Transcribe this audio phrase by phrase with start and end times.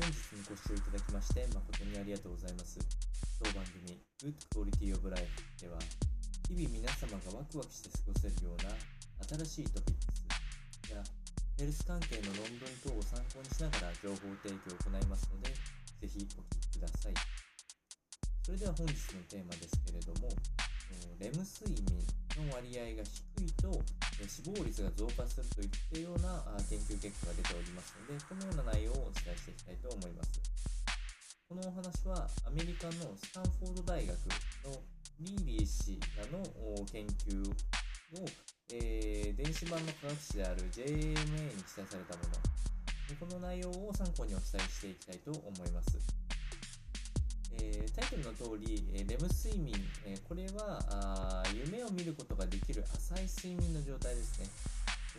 [0.00, 2.80] 本日もご視聴いただきまして誠にありがとうございます。
[3.36, 5.28] 当番組 Good Quality of Life
[5.60, 5.76] では
[6.48, 8.72] 日々皆様がワクワクして過ごせるような
[9.44, 10.08] 新しいトピック
[10.88, 11.04] スや
[11.60, 17.14] ヘルス関係の論文等を参考にしながら情報提供を行いますのでぜひお聞きください。
[18.40, 20.32] それでは本日のテーマですけれども、
[21.20, 22.00] レム睡眠
[22.48, 23.04] の割合が
[23.36, 23.68] 低いと
[24.28, 30.40] 死亡率が増加するといったような研究結果が出ておりますので、このような内容をお伝えしていきたいと思います。
[31.48, 34.14] このお話はアメリカのスタンフォード大学
[34.64, 34.82] の
[35.20, 36.44] リーリー氏らの
[36.86, 38.26] 研究を、
[38.72, 41.16] えー、電子版の科学誌である JMA に
[41.62, 42.60] 記載されたもの
[43.18, 46.19] この内容を参考にお伝えしていきたいと思います。
[47.58, 54.46] えー、タイトルの通り、えレム睡眠、えこれは夢を見ることができる浅い睡眠の状態ですね。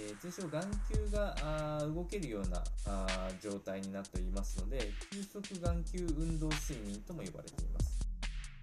[0.00, 7.98] えー、通称眼球があ動けるようなあ状態になっていますので、急速眼球運動睡眠とも呼ばれています。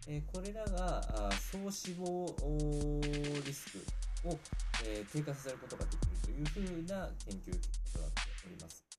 [0.08, 1.02] えー、これらが
[1.52, 2.26] 総死亡
[3.46, 4.38] リスクを、
[4.86, 8.95] えー、低下させることができるというふうな研究結果となっております。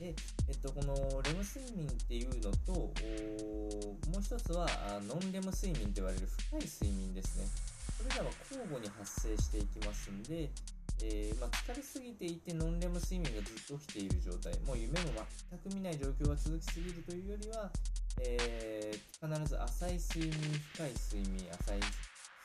[0.00, 0.14] で、
[0.48, 4.66] えっと、このレム睡眠っていうのと、もう一つは
[5.06, 7.44] ノンレム睡眠と言われる深い睡眠ですね。
[8.00, 10.48] これらは交互に発生していきますんで、
[11.04, 15.12] えー、まあ、疲れすぎていてノンレム睡眠がずっと起きている状態、もう夢も
[15.52, 17.70] 全く見ない状況が続きすぎるというよりは、
[18.22, 21.80] えー、必ず浅い睡眠、深い睡眠、浅い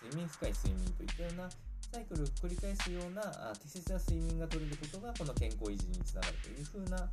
[0.03, 1.49] 睡眠、深い睡眠といったような
[1.91, 3.21] サイクルを繰り返すような
[3.61, 7.09] 適切な睡眠が取れることがこの健康維持につながるというふうな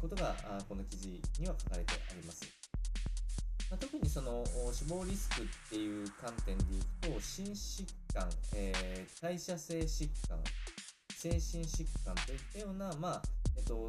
[0.00, 0.34] ことが
[0.68, 2.42] この記事には書かれてあります。
[3.70, 10.38] まあ、特にその死亡リスクっていう観点でいくと心疾患、えー、代謝性疾患
[11.14, 13.22] 精神疾患といったような、まあ
[13.56, 13.86] えっと、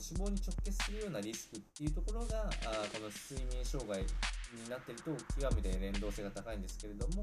[0.00, 7.22] 死亡に直結するようなリスクっていうところがあこの睡眠障害になっていると極めて連動性が高いんですけれども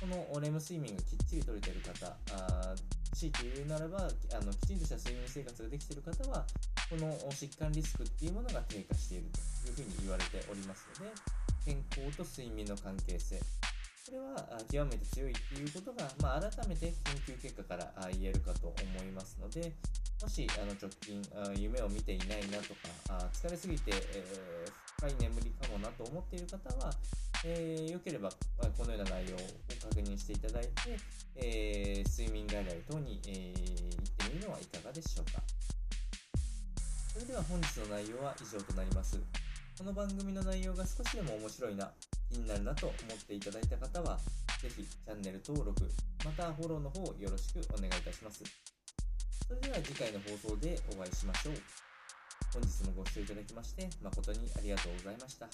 [0.00, 2.74] このレム睡眠がきっちりとれている方あ
[3.14, 6.44] 強いて言うならばあのきちんとした睡眠生活ができている方は
[6.90, 9.24] この疾患リスクっていうものが低下している
[9.64, 11.12] というふうに言われておりますので
[11.64, 13.40] 健康と睡眠の関係性。
[14.04, 14.36] これは
[14.70, 16.92] 極めて強いっていうことが、まあ、改めて
[17.24, 19.72] 研究結果から言えるかと思いますので
[20.20, 21.22] もしあの直近
[21.56, 22.74] 夢を見ていないなと
[23.08, 26.92] か疲れすぎて、えー、深い眠りかもなと思っている方は、
[27.46, 29.38] えー、よければこのような内容を
[29.90, 30.70] 確認していただいて、
[31.36, 35.42] えー、睡眠外来等に、えー、行ってみるのはいかがでしょうか。
[37.12, 39.20] それでは本日の内容は以上となります。
[39.78, 41.92] この番組の内容が少しでも面白いな、
[42.30, 44.18] 気になるなと思っていただいた方は、
[44.62, 45.88] ぜひチャンネル登録、
[46.24, 48.42] またフォローの方よろしくお願いいたします。
[49.46, 51.54] それでは次回の放送でお会いしましょう。
[52.54, 55.48] 本日もご視聴いただきまして誠にありがとうございました。